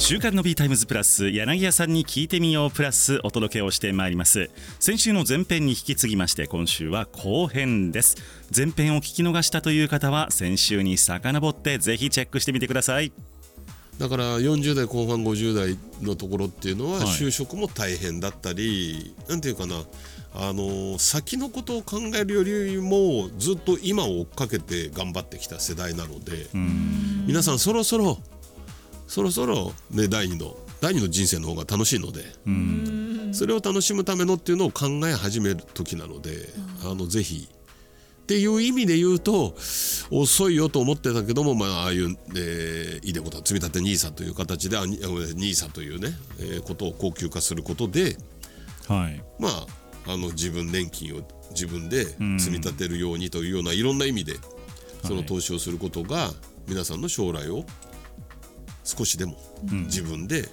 [0.00, 4.50] 週刊の B タイムズプラス柳谷さんに聞いてみようプラスお届けをしてまいります。
[4.80, 8.16] 先週の前編に引き継ぎまして今週は後編です。
[8.56, 13.12] 前編を聞き逃したという方は先週に遡ってぜひチェックしてみてください。
[13.98, 17.06] だから40代後半50代のところっていうのははい。
[17.06, 19.84] 就職も大変だったり、なんていうかな
[20.34, 26.46] あの先のことを考えるよりもずっと今を追っかけて頑張ってきた世代なので
[27.26, 28.18] 皆さんそろそろ
[29.10, 32.22] そろそろ、ね、第二の第二の人生の方が楽しいので
[33.34, 36.30] それを楽しむためのっていうのを考え始める時なので
[36.84, 37.48] あのぜひ。
[37.50, 39.56] っていう意味で言うと
[40.12, 48.16] 遅いよと思ってたけども、まあ、ああいう、えー、イデコタ積み立て NISA という形で NISA というね、えーことを高級化することで
[48.86, 49.20] はい。
[49.40, 49.66] まあ
[50.12, 52.04] あの自分年金を自分で
[52.38, 54.34] 積み立てるようにというようないろんな意味で
[55.02, 56.30] その投資をすることが
[56.68, 57.64] 皆さんの将来を
[58.84, 59.36] 少しでも
[59.86, 60.48] 自分で、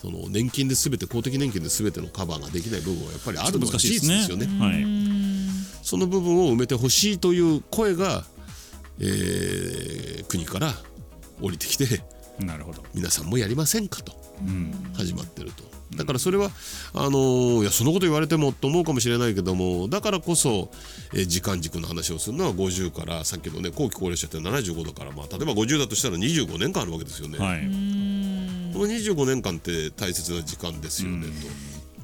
[0.00, 4.46] その年金で全て公的年金で全てのカバーができない部分はやっぱりあるのが事実ですよね。
[4.58, 4.84] はい。
[5.82, 8.24] その部分を埋めてほしいという声が、
[9.00, 10.72] えー国から
[11.42, 12.02] 降りてきて
[12.38, 12.84] なるほど。
[12.94, 14.12] 皆さんもやりませんかと
[14.94, 15.64] 始まってると。
[15.96, 16.50] だからそれは
[16.94, 20.70] あのーいやそのこと言われてもと思うかもしれないけどもだからこそ、
[21.12, 27.38] えー時間軸の話をするのは50からさっきのね後期高齢者って75だから、まあ、例えば50だとしたら25年間あるわけですよね。
[27.38, 27.60] はい。
[28.72, 31.26] この25年間って大切な時間ですよね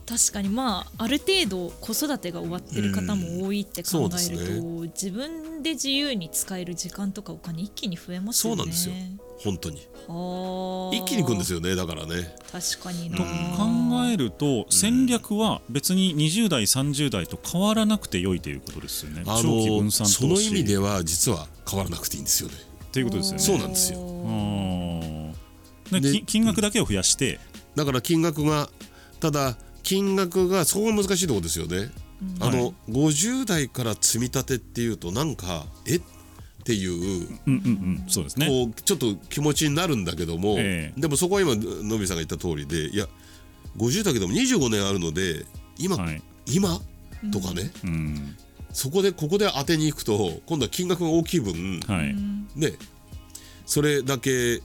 [0.07, 8.57] 確かにまあある程度子育てが終わってる方も多いって考えると、です自分で自由に使える時間とかお金一気に増えますよね。
[8.57, 8.95] そうなんですよ。
[9.19, 9.87] と本当に。
[10.09, 12.37] はあ一気にいくんですよねだからね。
[12.53, 13.17] 確かにな。
[13.19, 13.29] と考
[14.11, 19.23] えると戦略は別に20代30代と変わらなくて良いということですよね。
[19.27, 22.55] あ長期分の散投資その意味では実は変わらなくていいんですよね。
[22.87, 23.43] っていうことですよね。
[23.43, 23.99] そうなんですよ。
[26.27, 27.39] 金額だけを増やして。
[27.75, 28.71] だから金額が
[29.21, 31.91] ただ金額がそこが難しいところですよね。
[32.41, 36.03] あの、はい50代から積み立てっていうとなんかえっ
[36.67, 38.49] ていううんうんうんそうですね。
[38.49, 41.01] こうちょっと気持ちになるんだけども、ええ。
[41.01, 43.07] でもそこは今のびさんが言った通りでいや
[43.77, 45.47] 50だけども25年あるので
[45.79, 46.23] 今、はい。
[46.47, 46.81] 今？
[47.33, 48.37] とかね、うん。
[48.73, 52.15] そこでここで当てに行くと今度は金額が大きい分、はい。
[52.59, 52.73] ね
[53.65, 54.61] それだけ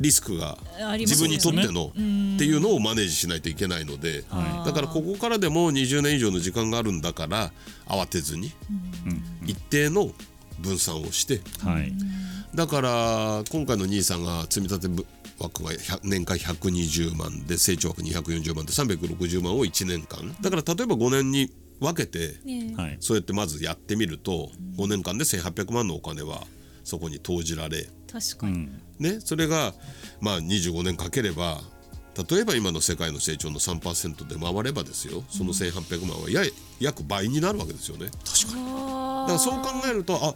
[0.00, 0.58] リスクが
[0.98, 2.00] 自分にとってのって
[2.44, 7.52] いうのをマネージしないといけないので、はだからここからでも20年以上の時間があるんだから
[7.86, 8.52] 慌てずに
[9.46, 10.10] 一定の
[10.62, 11.34] 分散をして。
[11.34, 11.92] いはい。
[12.54, 15.04] だから今回の兄さんが積み立て
[15.38, 20.34] 枠が100年間120万で成長枠240万で360万を1年間。
[20.40, 21.50] だから例えば5年に
[21.80, 22.96] 分けてねはい。
[23.00, 26.42] そうやってまずやってみると5年間で1800万のお金は
[26.84, 28.82] そこに投じられ確かに、うん。
[28.98, 29.74] ね、それが
[30.20, 31.60] まあ25年かければ
[32.30, 35.24] 例えば今の世界の成長の3%で回ればですよ。
[35.30, 36.42] その1800万はや
[36.78, 38.10] 約倍になるわけですよね。
[38.24, 38.64] 確かに。
[38.68, 40.34] あだからそう考えるとあ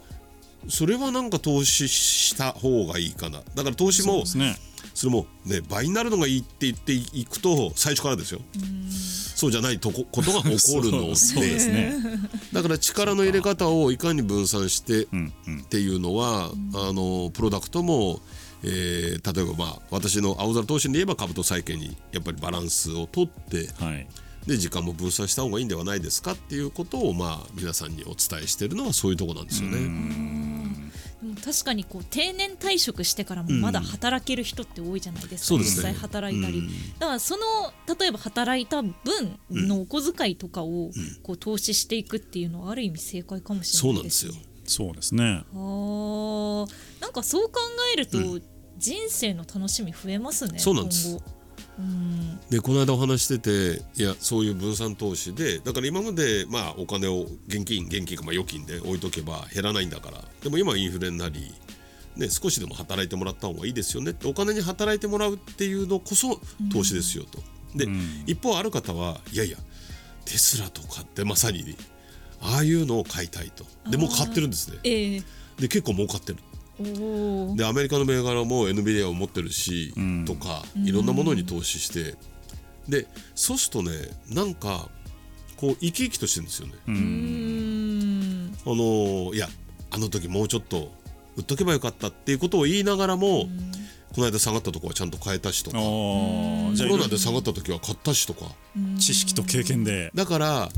[0.69, 3.41] それはなんか投資した方がいいかな。
[3.55, 4.57] だから投資もそね。
[4.93, 8.41] それもね倍になるのがいいって言っていくと最初からですよ。
[8.89, 11.93] そうじゃないとこことが起こるのそうでですね。
[12.51, 15.07] だから力の入れ方をいかに分散してっ
[15.69, 18.19] ていうのは、あのプロダクトも、
[18.63, 24.07] えー例えばまあ私の青空投資で言えば株と債券にやっぱりバランスをとってはい。
[24.47, 29.77] で時間も分散した方がいいんではないですかっていうことをまあ皆さんにお伝えしているのはそういうところなんですよね。
[31.21, 35.89] でも確かにこう定年退職してからもまだ働ける人って多いじゃないですか、そうですね。
[35.89, 36.67] 実際働いたり、うん。
[36.99, 37.43] だからその
[37.99, 38.93] 例えば働いた分
[39.49, 40.91] のお小遣いとかを
[41.23, 44.33] こう投資していくっていうのはある意味正解かもしれなそうないんですね。
[44.65, 45.55] そうですねあ。
[45.55, 47.59] ーなんかそう考
[47.93, 48.19] えると、
[48.77, 51.17] 人生の楽しみ増えますねそうなんです
[52.49, 61.53] でこの間お話ししてていやそういう分散投資でだから今までまあお金を現金現金かまあ預金で置いとけば減らないんだからでも今インフレになり、
[62.15, 66.39] ね、少しでも働いてもらった方がいいですよねってお金に働いてもらうっていうのこそ
[66.71, 67.39] 投資ですよと。
[67.75, 67.87] で、
[68.25, 69.57] 一方ある方はいやいや
[70.25, 71.75] テスラとかってまさに
[72.41, 73.65] ああいうのを買いたいと。
[73.89, 74.77] でもう買ってるんですね。
[74.83, 75.23] ええ。
[75.59, 76.39] で結構儲かってる
[76.79, 82.15] でアメリカの銘柄も NVIDIA を持ってるし、んとかいろんなものに投資して
[82.87, 83.91] でそうするとね
[84.29, 84.89] なんか
[85.57, 86.73] こう生き生きとしてるんですよね。
[86.87, 88.57] うーん。
[88.65, 89.47] あのいや
[89.91, 90.91] あの時もうちょっと
[91.35, 93.47] 売っとけばよかったっていうことを言いながらも、
[94.13, 95.77] この間下がったとこはちゃんと変えたしとか。
[95.77, 98.45] コロナで下がった時は買ったしとか。
[98.99, 100.11] 知識と経験で。
[100.15, 100.69] だから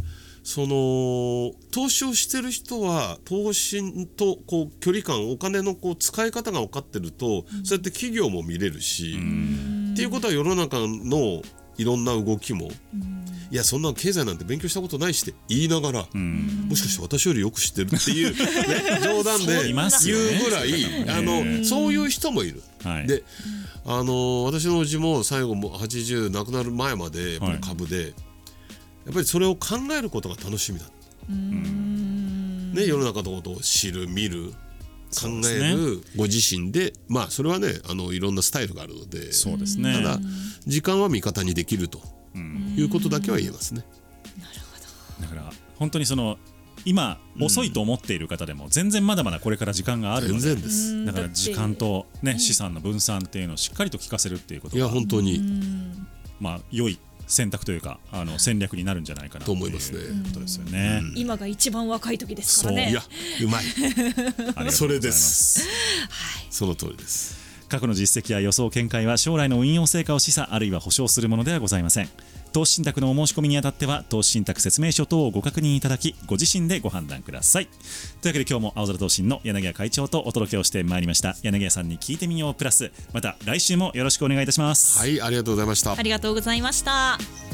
[0.44, 9.18] その投資をしてる人は投資とこう距離感お金のこう使い方が分かってると、そうやって企業も見れるし、
[9.94, 11.42] っていうことは世の中の
[11.78, 12.70] いろんな動きも、
[13.52, 22.62] いやそんな経済なんて勉強したことないしって言いながら、もしかして私よりよく知ってるっていう、ね、 冗談で言うぐらい、あのそういう人もいる。
[22.84, 23.08] はい。
[23.08, 23.24] で
[23.86, 28.14] あの私のおじも最後も80亡くなる前までやっぱり株で、
[29.10, 30.86] やっぱりそれを考えることが楽しみだ、
[32.80, 34.52] ね、世の中のことを知る見る
[35.20, 39.96] 考えるご自身でまあそれはねあのいろんなスタイルがあるのでそうですね。
[39.96, 40.20] ただ
[40.68, 42.00] 時間は味方にできると
[42.78, 43.84] いうことだけは言えますね。
[45.20, 46.38] だから本当にその
[46.86, 51.06] 今遅いと思っている方でも全然まだまだこれから時間があるの全で然です。
[51.06, 55.42] だから時間とね資産の分散っていうのをしっかりと聞かせるっていうこといやが本当に。
[56.40, 57.00] まあ良い
[57.30, 61.02] 選択というかあの戦略になるんじゃないかなと思いますねことですよね。
[61.16, 63.02] 今が一番若い時ですからねいや
[63.44, 65.68] うまい ありがとうございますそれです。
[66.50, 67.49] その通りです。
[67.70, 72.10] 過去の実績や予想見解は将来の運用成果を示唆あるいは保証するものではございません。
[72.52, 77.68] 投資信託のお申し込みにあたっては投資信託説明書等をご確認いただきご自身でご判断ください。
[78.22, 81.36] というわけで今日も青空投信の柳谷会長とお届けをしてまいりました。
[81.44, 85.00] 柳谷さんに聞いてみようプラスまた来週もよろしくお願いいたします。
[85.00, 86.02] はいありがとうございましたあ。
[86.02, 87.49] りがとうございました。